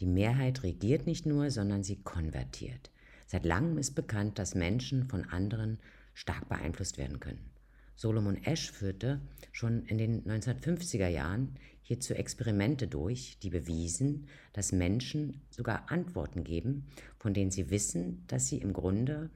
Die 0.00 0.06
Mehrheit 0.06 0.62
regiert 0.62 1.06
nicht 1.06 1.26
nur, 1.26 1.50
sondern 1.50 1.82
sie 1.82 1.96
konvertiert. 1.96 2.90
Seit 3.26 3.44
langem 3.44 3.78
ist 3.78 3.94
bekannt, 3.94 4.38
dass 4.38 4.54
Menschen 4.54 5.08
von 5.08 5.24
anderen 5.24 5.78
stark 6.14 6.48
beeinflusst 6.48 6.98
werden 6.98 7.20
können. 7.20 7.50
Solomon 7.94 8.42
Ash 8.44 8.70
führte 8.70 9.20
schon 9.50 9.84
in 9.86 9.98
den 9.98 10.24
1950er 10.24 11.08
Jahren 11.08 11.56
hierzu 11.82 12.14
Experimente 12.14 12.86
durch, 12.86 13.38
die 13.42 13.50
bewiesen, 13.50 14.28
dass 14.52 14.72
Menschen 14.72 15.40
sogar 15.50 15.90
Antworten 15.90 16.44
geben, 16.44 16.86
von 17.18 17.34
denen 17.34 17.50
sie 17.50 17.70
wissen, 17.70 18.24
dass 18.28 18.46
sie 18.46 18.58
im 18.58 18.72
Grunde 18.72 19.30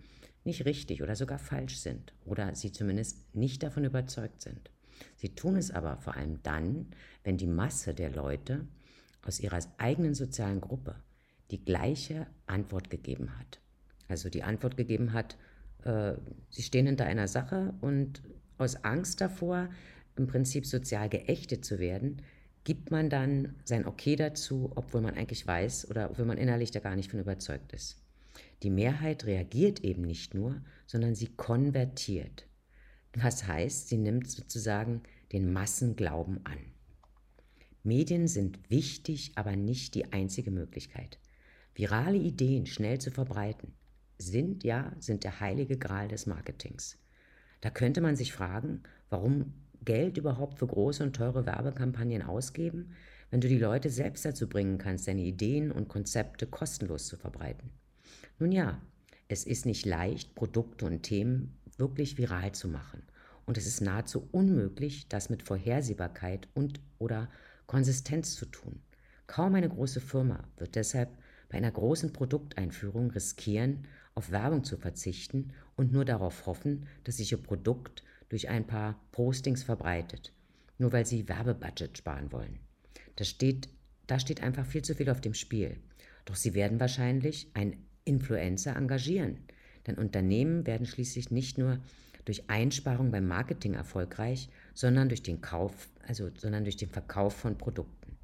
nicht 0.45 0.65
richtig 0.65 1.03
oder 1.03 1.17
sogar 1.17 1.39
falsch 1.39 1.79
sind 1.79 2.13
oder 2.25 2.55
sie 2.55 2.73
zumindest 2.73 3.35
nicht 3.35 3.63
davon 3.63 3.85
überzeugt 3.85 4.43
sind. 4.43 4.71
Sie 5.17 5.35
tun 5.35 5.57
es 5.57 5.71
aber 5.71 5.99
vor 5.99 6.17
allem 6.17 6.43
dann, 6.43 6.87
wenn 7.25 7.37
die 7.37 7.47
Masse 7.47 7.95
der 7.95 8.11
Leute 8.11 8.67
aus 9.25 9.41
ihrer 9.41 9.61
eigenen 9.79 10.15
sozialen 10.15 10.61
Gruppe 10.61 10.97
die 11.51 11.65
gleiche 11.65 12.27
Antwort 12.47 12.91
gegeben 12.91 13.39
hat. 13.39 13.61
Also 14.09 14.29
die 14.29 14.43
Antwort 14.43 14.77
gegeben 14.77 15.13
hat, 15.13 15.37
äh, 15.85 16.15
sie 16.51 16.63
stehen 16.63 16.87
hinter 16.87 17.07
einer 17.07 17.29
Sache 17.29 17.75
und 17.81 18.23
aus 18.59 18.85
Angst 18.85 19.21
davor, 19.21 19.69
im 20.17 20.27
Prinzip 20.27 20.67
sozial 20.67 21.09
geächtet 21.09 21.65
zu 21.65 21.79
werden, 21.79 22.23
gibt 22.65 22.91
man 22.91 23.11
dann 23.11 23.55
sein 23.65 23.87
Okay 23.87 24.17
dazu, 24.17 24.71
obwohl 24.75 25.01
man 25.01 25.15
eigentlich 25.15 25.47
weiß 25.47 25.91
oder 25.91 26.11
obwohl 26.11 26.27
man 26.27 26.39
innerlich 26.39 26.71
da 26.71 26.81
gar 26.81 26.97
nicht 26.97 27.11
von 27.11 27.21
überzeugt 27.21 27.73
ist. 27.73 27.99
Die 28.63 28.71
Mehrheit 28.71 29.25
reagiert 29.25 29.81
eben 29.81 30.03
nicht 30.03 30.35
nur, 30.35 30.63
sondern 30.87 31.15
sie 31.15 31.29
konvertiert. 31.29 32.47
Was 33.15 33.47
heißt, 33.47 33.89
sie 33.89 33.99
nimmt 33.99 34.31
sozusagen 34.31 35.03
den 35.33 35.53
Massenglauben 35.53 36.45
an. 36.45 36.59
Medien 37.83 38.29
sind 38.29 38.59
wichtig, 38.71 39.33
aber 39.35 39.57
nicht 39.57 39.95
die 39.95 40.13
einzige 40.13 40.51
Möglichkeit. 40.51 41.19
Virale 41.75 42.19
Ideen 42.19 42.67
schnell 42.67 42.99
zu 43.01 43.11
verbreiten 43.11 43.75
sind 44.19 44.63
ja 44.63 44.93
sind 45.01 45.25
der 45.25 45.41
heilige 45.41 45.77
Gral 45.77 46.09
des 46.09 46.27
Marketings. 46.27 46.99
Da 47.61 47.71
könnte 47.71 48.01
man 48.01 48.15
sich 48.15 48.33
fragen, 48.33 48.83
warum 49.11 49.53
Geld 49.85 50.17
überhaupt 50.17 50.59
für 50.59 50.67
große 50.67 51.03
und 51.03 51.17
teure 51.17 51.45
Werbekampagnen 51.45 52.23
ausgeben, 52.23 52.93
wenn 53.31 53.41
du 53.41 53.49
die 53.49 53.59
Leute 53.59 53.91
selbst 53.91 54.25
dazu 54.25 54.49
bringen 54.49 54.79
kannst, 54.79 55.09
deine 55.09 55.23
Ideen 55.23 55.73
und 55.73 55.89
Konzepte 55.89 56.47
kostenlos 56.47 57.07
zu 57.07 57.17
verbreiten. 57.17 57.71
Nun 58.39 58.53
ja, 58.53 58.81
es 59.27 59.45
ist 59.45 59.67
nicht 59.67 59.87
leicht, 59.87 60.35
Produkte 60.35 60.85
und 60.87 61.03
Themen 61.03 61.59
wirklich 61.79 62.19
viral 62.19 62.53
zu 62.53 62.69
machen. 62.69 63.03
Und 63.45 63.59
es 63.59 63.67
ist 63.67 63.81
nahezu 63.81 64.29
unmöglich, 64.31 65.09
das 65.09 65.31
mit 65.31 65.43
Vorhersehbarkeit 65.43 66.49
und 66.55 66.81
oder 66.99 67.29
Konsistenz 67.67 68.35
zu 68.37 68.47
tun. 68.47 68.81
Kaum 69.27 69.55
eine 69.55 69.69
große 69.69 70.01
Firma 70.01 70.45
wird 70.59 70.75
deshalb 70.75 71.17
bei 71.49 71.59
einer 71.59 71.71
großen 71.71 72.13
Produkteinführung 72.13 73.11
riskieren, 73.11 73.87
auf 74.15 74.31
Werbung 74.31 74.65
zu 74.65 74.77
verzichten 74.77 75.53
und 75.77 75.93
nur 75.93 76.05
darauf 76.05 76.47
hoffen, 76.47 76.87
dass 77.05 77.17
sich 77.17 77.33
ihr 77.33 77.43
Produkt 77.43 78.05
durch 78.29 78.49
ein 78.49 78.67
paar 78.67 79.01
Postings 79.11 79.63
verbreitet, 79.63 80.33
nur 80.79 80.93
weil 80.93 81.07
sie 81.07 81.29
Werbebudget 81.29 81.99
sparen 81.99 82.33
wollen. 82.33 82.59
Da 83.17 83.25
steht, 83.25 83.69
da 84.07 84.19
steht 84.19 84.43
einfach 84.43 84.67
viel 84.67 84.83
zu 84.83 84.95
viel 84.95 85.11
auf 85.11 85.21
dem 85.21 85.35
Spiel. 85.35 85.77
Doch 86.25 86.37
sie 86.37 86.55
werden 86.55 86.81
wahrscheinlich 86.81 87.51
einen 87.55 87.87
Influencer 88.05 88.77
engagieren, 88.77 89.39
denn 89.87 89.97
Unternehmen 89.97 90.67
werden 90.67 90.87
schließlich 90.87 91.31
nicht 91.31 91.59
nur 91.59 91.79
durch 92.25 92.49
Einsparung 92.49 93.11
beim 93.11 93.27
Marketing 93.27 93.75
erfolgreich, 93.75 94.49
sondern 94.75 95.09
durch 95.09 95.23
den 95.23 95.41
Kauf, 95.41 95.89
also 96.07 96.31
sondern 96.37 96.65
durch 96.65 96.77
den 96.77 96.89
Verkauf 96.89 97.35
von 97.35 97.59
Produkten. 97.59 98.17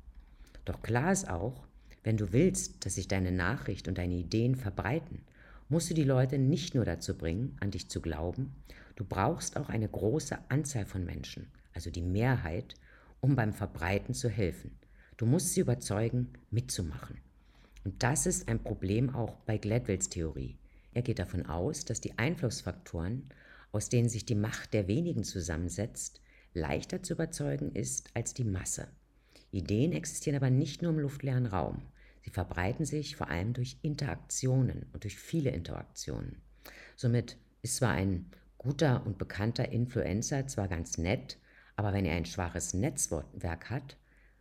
Doch 0.65 0.83
klar 0.83 1.13
ist 1.13 1.29
auch, 1.29 1.67
wenn 2.05 2.17
du 2.17 2.33
willst, 2.33 2.87
dass 2.87 2.95
sich 2.95 3.09
deine 3.09 3.33
Nachricht 3.33 3.89
und 3.89 3.99
deine 3.99 4.15
Ideen 4.15 4.55
verbreiten, 4.55 5.23
musst 5.69 5.91
du 5.91 5.95
die 5.95 6.05
Leute 6.05 6.39
nicht 6.39 6.75
nur 6.75 6.85
dazu 6.85 7.17
bringen, 7.17 7.57
an 7.61 7.71
dich 7.71 7.89
zu 7.89 8.01
glauben, 8.01 8.55
du 8.97 9.05
brauchst 9.05 9.57
auch 9.57 9.69
eine 9.69 9.89
große 9.89 10.39
Anzahl 10.49 10.87
von 10.87 11.05
Menschen, 11.05 11.49
also 11.75 11.91
die 11.91 12.03
Mehrheit, 12.03 12.75
um 13.21 13.37
beim 13.37 13.53
Verbreiten 13.53 14.15
zu 14.15 14.29
helfen. 14.29 14.71
Du 15.17 15.27
musst 15.27 15.55
sie 15.55 15.61
überzeugen, 15.61 16.29
mitzumachen. 16.51 17.19
Und 17.85 18.03
das 18.03 18.27
ist 18.27 18.49
ein 18.49 18.63
Problem 18.63 19.15
auch 19.15 19.35
bei 19.41 19.59
Gladwells 19.59 20.09
Theorie. 20.09 20.57
Er 20.99 21.03
geht 21.03 21.21
davon 21.21 21.47
aus, 21.47 21.85
dass 21.85 22.01
die 22.01 22.19
Einflussfaktoren 22.19 23.29
aus 23.71 23.89
denen 23.89 24.09
sich 24.09 24.27
die 24.27 24.35
Macht 24.35 24.75
der 24.75 24.89
wenigen 24.89 25.23
zusammensetzt, 25.23 26.21
leichter 26.55 27.05
zu 27.05 27.13
überzeugen 27.13 27.71
ist 27.71 28.11
als 28.15 28.35
die 28.35 28.43
Masse. 28.43 28.89
Ideen 29.53 29.93
existieren 29.93 30.35
aber 30.35 30.51
nicht 30.51 30.83
nur 30.83 30.91
im 30.91 30.99
luftleeren 30.99 31.47
Raum. 31.47 31.83
Sie 32.25 32.31
verbreiten 32.31 32.85
sich 32.85 33.15
vor 33.15 33.29
allem 33.29 33.53
durch 33.53 33.79
Interaktionen 33.83 34.87
und 34.93 35.05
durch 35.05 35.17
viele 35.17 35.51
Interaktionen. 35.51 36.43
Somit 36.97 37.37
ist 37.63 37.77
zwar 37.77 37.93
ein 37.93 38.33
guter 38.57 39.07
und 39.07 39.19
bekannter 39.19 39.71
Influencer 39.71 40.49
zwar 40.49 40.67
ganz 40.67 40.99
nett, 40.99 41.39
aber 41.77 41.93
wenn 41.93 42.07
er 42.07 42.17
ein 42.17 42.27
schwaches 42.27 42.75
Netzwerk 42.75 43.71
hat, 43.71 43.97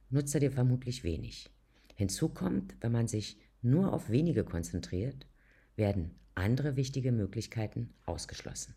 nutzt 0.09 0.33
er 0.33 0.39
dir 0.39 0.51
vermutlich 0.51 1.03
wenig. 1.03 1.51
Hinzu 1.93 2.29
kommt, 2.29 2.73
wenn 2.81 2.93
man 2.93 3.07
sich 3.07 3.37
nur 3.61 3.93
auf 3.93 4.09
wenige 4.09 4.43
konzentriert, 4.43 5.27
werden 5.75 6.15
andere 6.37 6.75
wichtige 6.75 7.11
Möglichkeiten 7.11 7.93
ausgeschlossen. 8.05 8.75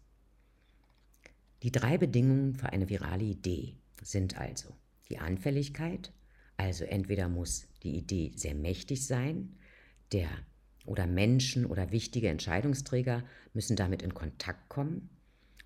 Die 1.63 1.73
drei 1.73 1.99
Bedingungen 1.99 2.55
für 2.55 2.71
eine 2.73 2.89
virale 2.89 3.25
Idee 3.25 3.77
sind 4.03 4.39
also 4.39 4.75
die 5.09 5.19
Anfälligkeit, 5.19 6.13
also 6.57 6.85
entweder 6.85 7.29
muss 7.29 7.67
die 7.83 7.97
Idee 7.97 8.33
sehr 8.37 8.55
mächtig 8.55 9.07
sein, 9.07 9.57
der 10.13 10.29
oder 10.87 11.07
Menschen 11.07 11.67
oder 11.67 11.93
wichtige 11.93 12.29
Entscheidungsträger 12.29 13.25
müssen 13.53 13.77
damit 13.77 14.03
in 14.03 14.15
Kontakt 14.15 14.69
kommen 14.69 15.11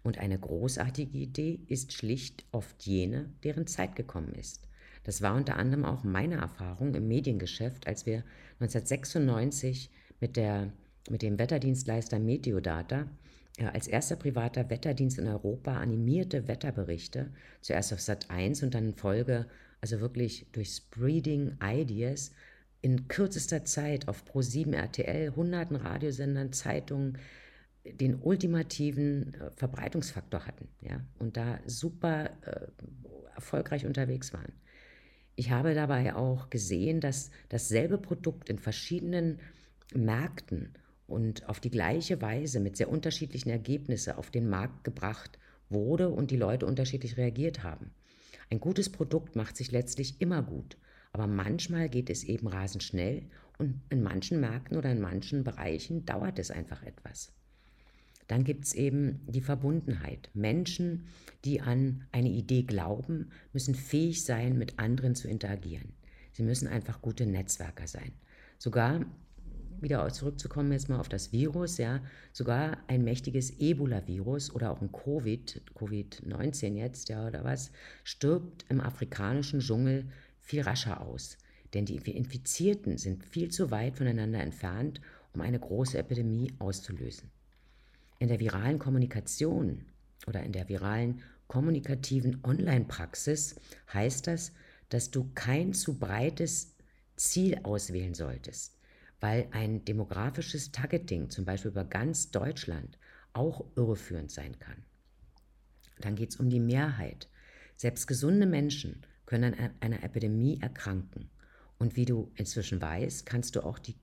und 0.02 0.18
eine 0.18 0.38
großartige 0.38 1.16
Idee 1.16 1.60
ist 1.66 1.92
schlicht 1.92 2.44
oft 2.52 2.82
jene, 2.84 3.30
deren 3.42 3.66
Zeit 3.66 3.96
gekommen 3.96 4.34
ist. 4.34 4.68
Das 5.02 5.22
war 5.22 5.34
unter 5.34 5.56
anderem 5.56 5.84
auch 5.84 6.04
meine 6.04 6.36
Erfahrung 6.36 6.94
im 6.94 7.08
Mediengeschäft, 7.08 7.86
als 7.86 8.06
wir 8.06 8.24
1996 8.60 9.90
mit, 10.20 10.36
der, 10.36 10.72
mit 11.10 11.22
dem 11.22 11.38
Wetterdienstleister 11.38 12.18
Meteodata 12.18 13.06
als 13.72 13.86
erster 13.86 14.16
privater 14.16 14.68
Wetterdienst 14.68 15.18
in 15.18 15.28
Europa 15.28 15.76
animierte 15.76 16.48
Wetterberichte, 16.48 17.30
zuerst 17.60 17.92
auf 17.92 18.00
Sat 18.00 18.30
1 18.30 18.64
und 18.64 18.74
dann 18.74 18.86
in 18.86 18.94
Folge, 18.94 19.46
also 19.80 20.00
wirklich 20.00 20.46
durch 20.52 20.70
Spreading 20.70 21.56
Ideas, 21.62 22.32
in 22.80 23.06
kürzester 23.06 23.64
Zeit 23.64 24.08
auf 24.08 24.24
Pro7 24.24 24.74
RTL, 24.74 25.34
hunderten 25.36 25.76
Radiosendern, 25.76 26.52
Zeitungen 26.52 27.18
den 27.84 28.20
ultimativen 28.20 29.34
äh, 29.34 29.50
Verbreitungsfaktor 29.56 30.46
hatten 30.46 30.68
ja, 30.80 31.00
und 31.18 31.36
da 31.36 31.60
super 31.66 32.30
äh, 32.42 32.66
erfolgreich 33.34 33.86
unterwegs 33.86 34.32
waren. 34.32 34.52
Ich 35.36 35.50
habe 35.50 35.74
dabei 35.74 36.14
auch 36.14 36.50
gesehen, 36.50 37.00
dass 37.00 37.30
dasselbe 37.50 37.98
Produkt 37.98 38.48
in 38.48 38.58
verschiedenen 38.58 39.38
Märkten 39.94 40.74
und 41.06 41.48
auf 41.48 41.60
die 41.60 41.70
gleiche 41.70 42.20
Weise 42.22 42.60
mit 42.60 42.76
sehr 42.76 42.88
unterschiedlichen 42.88 43.50
Ergebnissen 43.50 44.14
auf 44.14 44.30
den 44.30 44.48
Markt 44.48 44.84
gebracht 44.84 45.38
wurde 45.68 46.08
und 46.08 46.30
die 46.30 46.36
Leute 46.36 46.66
unterschiedlich 46.66 47.16
reagiert 47.16 47.62
haben. 47.62 47.90
Ein 48.50 48.60
gutes 48.60 48.90
Produkt 48.90 49.36
macht 49.36 49.56
sich 49.56 49.70
letztlich 49.70 50.20
immer 50.20 50.42
gut, 50.42 50.76
aber 51.12 51.26
manchmal 51.26 51.88
geht 51.88 52.10
es 52.10 52.24
eben 52.24 52.46
rasend 52.46 52.82
schnell 52.82 53.22
und 53.58 53.80
in 53.90 54.02
manchen 54.02 54.40
Märkten 54.40 54.76
oder 54.76 54.90
in 54.90 55.00
manchen 55.00 55.44
Bereichen 55.44 56.04
dauert 56.04 56.38
es 56.38 56.50
einfach 56.50 56.82
etwas. 56.82 57.32
Dann 58.26 58.44
gibt 58.44 58.64
es 58.64 58.74
eben 58.74 59.20
die 59.26 59.42
Verbundenheit. 59.42 60.30
Menschen, 60.32 61.06
die 61.44 61.60
an 61.60 62.06
eine 62.10 62.30
Idee 62.30 62.62
glauben, 62.62 63.30
müssen 63.52 63.74
fähig 63.74 64.24
sein, 64.24 64.56
mit 64.58 64.78
anderen 64.78 65.14
zu 65.14 65.28
interagieren. 65.28 65.92
Sie 66.32 66.42
müssen 66.42 66.66
einfach 66.66 67.02
gute 67.02 67.26
Netzwerker 67.26 67.86
sein. 67.86 68.12
Sogar 68.58 69.04
wieder 69.80 70.08
zurückzukommen 70.08 70.72
jetzt 70.72 70.88
mal 70.88 71.00
auf 71.00 71.08
das 71.08 71.32
Virus, 71.32 71.78
ja, 71.78 72.00
sogar 72.32 72.78
ein 72.86 73.04
mächtiges 73.04 73.58
Ebola-Virus 73.58 74.54
oder 74.54 74.70
auch 74.70 74.80
ein 74.80 74.92
Covid, 74.92 75.62
Covid-19 75.74 76.74
jetzt, 76.74 77.08
ja, 77.08 77.26
oder 77.26 77.44
was, 77.44 77.70
stirbt 78.02 78.64
im 78.68 78.80
afrikanischen 78.80 79.60
Dschungel 79.60 80.06
viel 80.40 80.62
rascher 80.62 81.00
aus, 81.00 81.38
denn 81.74 81.86
die 81.86 81.96
Infizierten 81.96 82.98
sind 82.98 83.24
viel 83.24 83.50
zu 83.50 83.70
weit 83.70 83.96
voneinander 83.96 84.40
entfernt, 84.40 85.00
um 85.32 85.40
eine 85.40 85.58
große 85.58 85.98
Epidemie 85.98 86.52
auszulösen. 86.58 87.30
In 88.18 88.28
der 88.28 88.40
viralen 88.40 88.78
Kommunikation 88.78 89.84
oder 90.26 90.42
in 90.42 90.52
der 90.52 90.68
viralen 90.68 91.20
kommunikativen 91.48 92.40
Online-Praxis 92.44 93.56
heißt 93.92 94.26
das, 94.28 94.52
dass 94.88 95.10
du 95.10 95.30
kein 95.34 95.74
zu 95.74 95.98
breites 95.98 96.74
Ziel 97.16 97.58
auswählen 97.62 98.14
solltest, 98.14 98.73
weil 99.24 99.48
ein 99.52 99.86
demografisches 99.86 100.70
Targeting, 100.70 101.30
zum 101.30 101.46
Beispiel 101.46 101.70
über 101.70 101.86
ganz 101.86 102.30
Deutschland, 102.30 102.98
auch 103.32 103.64
irreführend 103.74 104.30
sein 104.30 104.58
kann. 104.58 104.84
Dann 105.98 106.14
geht 106.14 106.32
es 106.32 106.36
um 106.36 106.50
die 106.50 106.60
Mehrheit. 106.60 107.30
Selbst 107.74 108.06
gesunde 108.06 108.44
Menschen 108.44 109.00
können 109.24 109.54
an 109.54 109.70
einer 109.80 110.04
Epidemie 110.04 110.60
erkranken. 110.60 111.30
Und 111.78 111.96
wie 111.96 112.04
du 112.04 112.32
inzwischen 112.34 112.82
weißt, 112.82 113.24
kannst 113.24 113.56
du 113.56 113.64
auch 113.64 113.78
die, 113.78 113.96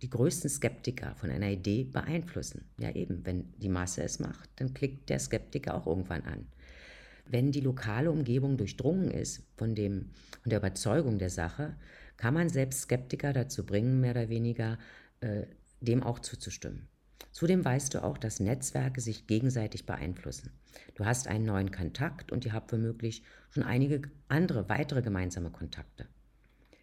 die 0.00 0.10
größten 0.10 0.48
Skeptiker 0.48 1.16
von 1.16 1.30
einer 1.30 1.50
Idee 1.50 1.82
beeinflussen. 1.82 2.70
Ja 2.78 2.92
eben, 2.92 3.26
wenn 3.26 3.52
die 3.58 3.68
Masse 3.68 4.04
es 4.04 4.20
macht, 4.20 4.48
dann 4.60 4.74
klickt 4.74 5.08
der 5.10 5.18
Skeptiker 5.18 5.74
auch 5.74 5.88
irgendwann 5.88 6.22
an. 6.22 6.46
Wenn 7.26 7.50
die 7.50 7.62
lokale 7.62 8.12
Umgebung 8.12 8.56
durchdrungen 8.56 9.10
ist 9.10 9.42
von, 9.56 9.74
dem, 9.74 10.10
von 10.40 10.50
der 10.50 10.60
Überzeugung 10.60 11.18
der 11.18 11.30
Sache, 11.30 11.74
kann 12.18 12.34
man 12.34 12.50
selbst 12.50 12.82
Skeptiker 12.82 13.32
dazu 13.32 13.64
bringen, 13.64 14.00
mehr 14.00 14.10
oder 14.10 14.28
weniger 14.28 14.78
äh, 15.20 15.46
dem 15.80 16.02
auch 16.02 16.18
zuzustimmen. 16.18 16.88
Zudem 17.32 17.64
weißt 17.64 17.94
du 17.94 18.02
auch, 18.02 18.18
dass 18.18 18.40
Netzwerke 18.40 19.00
sich 19.00 19.26
gegenseitig 19.26 19.86
beeinflussen. 19.86 20.50
Du 20.96 21.04
hast 21.04 21.28
einen 21.28 21.44
neuen 21.44 21.70
Kontakt 21.70 22.32
und 22.32 22.44
ihr 22.44 22.52
habt 22.52 22.72
womöglich 22.72 23.22
schon 23.50 23.62
einige 23.62 24.02
andere, 24.28 24.68
weitere 24.68 25.02
gemeinsame 25.02 25.50
Kontakte. 25.50 26.06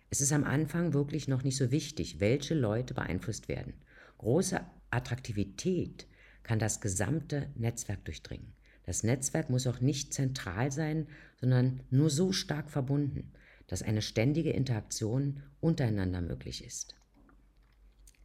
Es 0.09 0.21
ist 0.21 0.31
am 0.31 0.45
Anfang 0.45 0.93
wirklich 0.93 1.27
noch 1.27 1.43
nicht 1.43 1.57
so 1.57 1.71
wichtig, 1.71 2.19
welche 2.19 2.53
Leute 2.53 2.93
beeinflusst 2.93 3.49
werden. 3.49 3.73
Große 4.17 4.61
Attraktivität 4.89 6.07
kann 6.43 6.59
das 6.59 6.79
gesamte 6.79 7.49
Netzwerk 7.55 8.05
durchdringen. 8.05 8.53
Das 8.85 9.03
Netzwerk 9.03 9.49
muss 9.49 9.67
auch 9.67 9.81
nicht 9.81 10.13
zentral 10.13 10.71
sein, 10.71 11.07
sondern 11.39 11.81
nur 11.89 12.09
so 12.09 12.31
stark 12.31 12.69
verbunden, 12.69 13.31
dass 13.67 13.81
eine 13.81 14.01
ständige 14.01 14.51
Interaktion 14.51 15.41
untereinander 15.59 16.21
möglich 16.21 16.63
ist. 16.63 16.95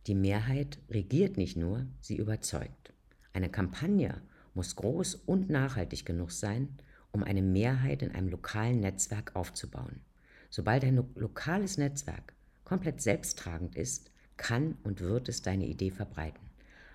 Die 0.06 0.14
Mehrheit 0.14 0.78
regiert 0.88 1.36
nicht 1.36 1.56
nur, 1.56 1.86
sie 2.00 2.16
überzeugt. 2.16 2.92
Eine 3.32 3.50
Kampagne 3.50 4.22
muss 4.54 4.76
groß 4.76 5.14
und 5.14 5.50
nachhaltig 5.50 6.04
genug 6.04 6.32
sein, 6.32 6.68
um 7.12 7.22
eine 7.22 7.42
Mehrheit 7.42 8.02
in 8.02 8.12
einem 8.12 8.28
lokalen 8.28 8.80
Netzwerk 8.80 9.36
aufzubauen. 9.36 10.00
Sobald 10.48 10.84
ein 10.84 10.96
lo 10.96 11.06
lokales 11.14 11.78
Netzwerk 11.78 12.34
komplett 12.64 13.00
selbsttragend 13.00 13.76
ist, 13.76 14.10
kann 14.36 14.76
und 14.82 15.00
wird 15.00 15.28
es 15.28 15.42
deine 15.42 15.66
Idee 15.66 15.90
verbreiten. 15.90 16.50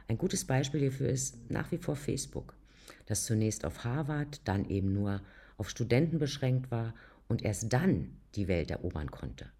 Ein 0.07 0.17
gutes 0.17 0.45
Beispiel 0.45 0.81
hierfür 0.81 1.09
ist 1.09 1.49
nach 1.49 1.71
wie 1.71 1.77
vor 1.77 1.95
Facebook, 1.95 2.55
das 3.05 3.25
zunächst 3.25 3.65
auf 3.65 3.83
Harvard, 3.83 4.41
dann 4.47 4.65
eben 4.69 4.93
nur 4.93 5.21
auf 5.57 5.69
Studenten 5.69 6.19
beschränkt 6.19 6.71
war 6.71 6.93
und 7.27 7.43
erst 7.43 7.71
dann 7.71 8.17
die 8.35 8.47
Welt 8.47 8.71
erobern 8.71 9.11
konnte. 9.11 9.51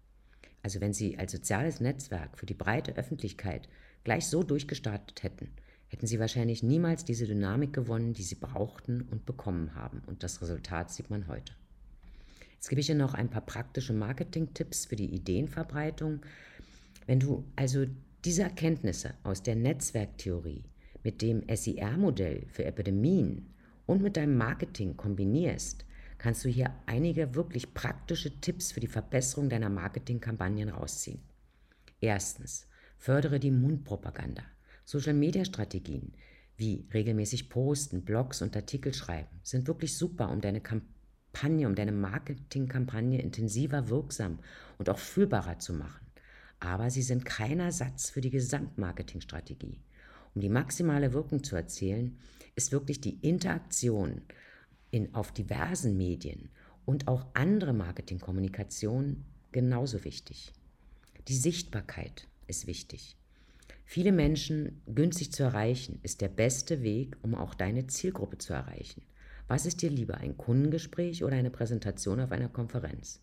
Also 0.62 0.80
wenn 0.80 0.92
sie 0.92 1.18
als 1.18 1.32
soziales 1.32 1.80
Netzwerk 1.80 2.38
für 2.38 2.46
die 2.46 2.54
breite 2.54 2.96
Öffentlichkeit 2.96 3.68
gleich 4.04 4.26
so 4.26 4.42
durchgestartet 4.42 5.22
hätten, 5.22 5.50
hätten 5.88 6.06
sie 6.06 6.18
wahrscheinlich 6.18 6.62
niemals 6.62 7.04
diese 7.04 7.26
Dynamik 7.26 7.72
gewonnen, 7.72 8.12
die 8.12 8.22
sie 8.22 8.34
brauchten 8.34 9.02
und 9.02 9.26
bekommen 9.26 9.74
haben. 9.74 10.02
Und 10.06 10.22
das 10.22 10.42
Resultat 10.42 10.90
sieht 10.90 11.10
man 11.10 11.28
heute. 11.28 11.52
Jetzt 12.54 12.68
gebe 12.68 12.80
ich 12.80 12.86
dir 12.86 12.96
noch 12.96 13.14
ein 13.14 13.30
paar 13.30 13.42
praktische 13.42 13.92
Marketing-Tipps 13.92 14.86
für 14.86 14.96
die 14.96 15.14
Ideenverbreitung. 15.14 16.20
Wenn 17.06 17.20
du 17.20 17.44
also 17.54 17.86
diese 18.24 18.42
Erkenntnisse 18.42 19.14
aus 19.22 19.42
der 19.44 19.54
Netzwerktheorie 19.54 20.64
mit 21.04 21.22
dem 21.22 21.44
SIR-Modell 21.48 22.46
für 22.48 22.64
Epidemien 22.64 23.54
und 23.86 24.02
mit 24.02 24.16
deinem 24.16 24.36
Marketing 24.36 24.96
kombinierst, 24.96 25.84
kannst 26.18 26.44
du 26.44 26.48
hier 26.48 26.74
einige 26.86 27.34
wirklich 27.34 27.74
praktische 27.74 28.40
Tipps 28.40 28.72
für 28.72 28.80
die 28.80 28.86
Verbesserung 28.86 29.48
deiner 29.48 29.68
Marketingkampagnen 29.68 30.68
rausziehen. 30.68 31.20
Erstens, 32.00 32.66
fördere 32.98 33.38
die 33.38 33.50
Mundpropaganda. 33.50 34.42
Social-Media-Strategien 34.84 36.12
wie 36.56 36.86
regelmäßig 36.92 37.50
posten, 37.50 38.02
Blogs 38.02 38.40
und 38.40 38.56
Artikel 38.56 38.94
schreiben 38.94 39.40
sind 39.42 39.66
wirklich 39.68 39.96
super, 39.96 40.30
um 40.30 40.40
deine 40.40 40.60
Kampagne, 40.62 41.66
um 41.66 41.74
deine 41.74 41.92
Marketingkampagne 41.92 43.20
intensiver, 43.20 43.88
wirksam 43.90 44.38
und 44.78 44.88
auch 44.88 44.98
fühlbarer 44.98 45.58
zu 45.58 45.74
machen. 45.74 46.06
Aber 46.58 46.90
sie 46.90 47.02
sind 47.02 47.26
kein 47.26 47.60
Ersatz 47.60 48.08
für 48.08 48.22
die 48.22 48.30
Gesamtmarketingstrategie. 48.30 49.82
Um 50.34 50.40
die 50.40 50.48
maximale 50.48 51.12
Wirkung 51.12 51.44
zu 51.44 51.56
erzielen, 51.56 52.18
ist 52.54 52.72
wirklich 52.72 53.00
die 53.00 53.18
Interaktion 53.20 54.22
in, 54.90 55.14
auf 55.14 55.32
diversen 55.32 55.96
Medien 55.96 56.48
und 56.84 57.08
auch 57.08 57.26
andere 57.34 57.72
Marketingkommunikation 57.72 59.24
genauso 59.52 60.04
wichtig. 60.04 60.52
Die 61.28 61.36
Sichtbarkeit 61.36 62.28
ist 62.46 62.66
wichtig. 62.66 63.16
Viele 63.84 64.12
Menschen 64.12 64.82
günstig 64.86 65.32
zu 65.32 65.44
erreichen, 65.44 66.00
ist 66.02 66.20
der 66.20 66.28
beste 66.28 66.82
Weg, 66.82 67.16
um 67.22 67.34
auch 67.34 67.54
deine 67.54 67.86
Zielgruppe 67.86 68.38
zu 68.38 68.52
erreichen. 68.52 69.02
Was 69.48 69.64
ist 69.64 69.82
dir 69.82 69.90
lieber, 69.90 70.18
ein 70.18 70.36
Kundengespräch 70.36 71.22
oder 71.22 71.36
eine 71.36 71.50
Präsentation 71.50 72.20
auf 72.20 72.32
einer 72.32 72.48
Konferenz? 72.48 73.20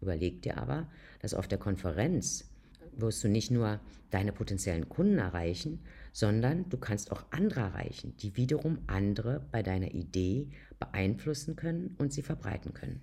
Überleg 0.00 0.42
dir 0.42 0.58
aber, 0.58 0.88
dass 1.20 1.34
auf 1.34 1.46
der 1.46 1.58
Konferenz 1.58 2.50
wirst 2.96 3.22
du 3.24 3.28
nicht 3.28 3.50
nur 3.50 3.80
deine 4.10 4.32
potenziellen 4.32 4.88
Kunden 4.88 5.18
erreichen, 5.18 5.80
sondern 6.12 6.68
du 6.68 6.76
kannst 6.78 7.12
auch 7.12 7.24
andere 7.30 7.60
erreichen, 7.60 8.16
die 8.18 8.36
wiederum 8.36 8.78
andere 8.86 9.46
bei 9.52 9.62
deiner 9.62 9.92
Idee 9.92 10.50
beeinflussen 10.78 11.56
können 11.56 11.94
und 11.98 12.12
sie 12.12 12.22
verbreiten 12.22 12.74
können. 12.74 13.02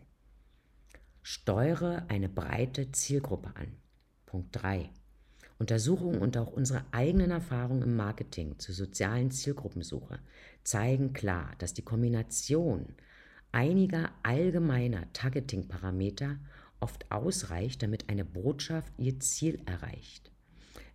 Steuere 1.21 2.05
eine 2.09 2.29
breite 2.29 2.91
Zielgruppe 2.91 3.51
an. 3.55 3.67
Punkt 4.25 4.49
3. 4.51 4.89
Untersuchungen 5.59 6.19
und 6.19 6.37
auch 6.37 6.51
unsere 6.51 6.85
eigenen 6.91 7.31
Erfahrungen 7.31 7.81
im 7.81 7.95
Marketing 7.95 8.59
zur 8.59 8.75
sozialen 8.75 9.31
Zielgruppensuche 9.31 10.19
zeigen 10.63 11.13
klar, 11.13 11.51
dass 11.57 11.73
die 11.73 11.81
Kombination 11.81 12.95
einiger 13.51 14.11
allgemeiner 14.23 15.11
Targeting-Parameter 15.13 16.37
oft 16.79 17.11
ausreicht, 17.11 17.83
damit 17.83 18.09
eine 18.09 18.25
Botschaft 18.25 18.93
ihr 18.97 19.19
Ziel 19.19 19.59
erreicht. 19.65 20.31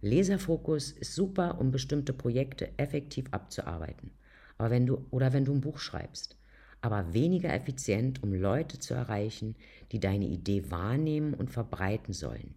Laserfokus 0.00 0.90
ist 0.90 1.14
super, 1.14 1.60
um 1.60 1.70
bestimmte 1.70 2.12
Projekte 2.12 2.76
effektiv 2.76 3.26
abzuarbeiten. 3.30 4.10
Aber 4.58 4.70
wenn 4.70 4.86
du, 4.86 5.06
oder 5.10 5.32
wenn 5.32 5.44
du 5.44 5.52
ein 5.52 5.60
Buch 5.60 5.78
schreibst, 5.78 6.36
aber 6.80 7.14
weniger 7.14 7.54
effizient, 7.54 8.22
um 8.22 8.34
Leute 8.34 8.78
zu 8.78 8.94
erreichen, 8.94 9.54
die 9.92 10.00
deine 10.00 10.26
Idee 10.26 10.70
wahrnehmen 10.70 11.34
und 11.34 11.50
verbreiten 11.50 12.12
sollen. 12.12 12.56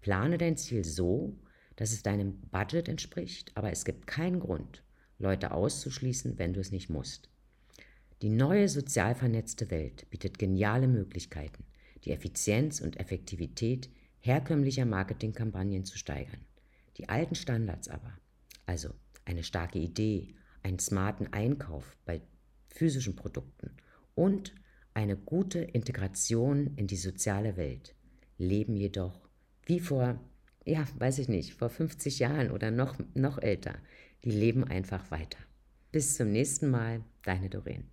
Plane 0.00 0.38
dein 0.38 0.56
Ziel 0.56 0.84
so, 0.84 1.36
dass 1.76 1.92
es 1.92 2.02
deinem 2.02 2.40
Budget 2.52 2.88
entspricht, 2.88 3.50
aber 3.56 3.72
es 3.72 3.84
gibt 3.84 4.06
keinen 4.06 4.38
Grund, 4.38 4.84
Leute 5.18 5.50
auszuschließen, 5.50 6.38
wenn 6.38 6.52
du 6.52 6.60
es 6.60 6.70
nicht 6.70 6.88
musst. 6.88 7.28
Die 8.22 8.30
neue 8.30 8.68
sozial 8.68 9.16
vernetzte 9.16 9.70
Welt 9.70 10.08
bietet 10.10 10.38
geniale 10.38 10.86
Möglichkeiten, 10.86 11.64
die 12.04 12.10
Effizienz 12.10 12.80
und 12.80 12.98
Effektivität 12.98 13.90
herkömmlicher 14.20 14.84
Marketingkampagnen 14.84 15.84
zu 15.84 15.98
steigern. 15.98 16.40
Die 16.96 17.08
alten 17.08 17.34
Standards 17.34 17.88
aber, 17.88 18.18
also 18.66 18.90
eine 19.24 19.42
starke 19.42 19.78
Idee, 19.78 20.34
einen 20.62 20.78
smarten 20.78 21.32
Einkauf 21.32 21.96
bei 22.04 22.20
physischen 22.68 23.16
Produkten 23.16 23.70
und 24.14 24.54
eine 24.94 25.16
gute 25.16 25.60
Integration 25.60 26.76
in 26.76 26.86
die 26.86 26.96
soziale 26.96 27.56
Welt, 27.56 27.94
leben 28.38 28.76
jedoch 28.76 29.28
wie 29.66 29.80
vor 29.80 30.20
ja, 30.64 30.86
weiß 30.98 31.18
ich 31.18 31.28
nicht, 31.28 31.54
vor 31.54 31.68
50 31.68 32.18
Jahren 32.18 32.50
oder 32.50 32.70
noch, 32.70 32.96
noch 33.14 33.38
älter, 33.38 33.74
die 34.24 34.30
leben 34.30 34.64
einfach 34.64 35.10
weiter. 35.10 35.38
Bis 35.92 36.16
zum 36.16 36.32
nächsten 36.32 36.70
Mal, 36.70 37.04
deine 37.22 37.50
Doreen. 37.50 37.90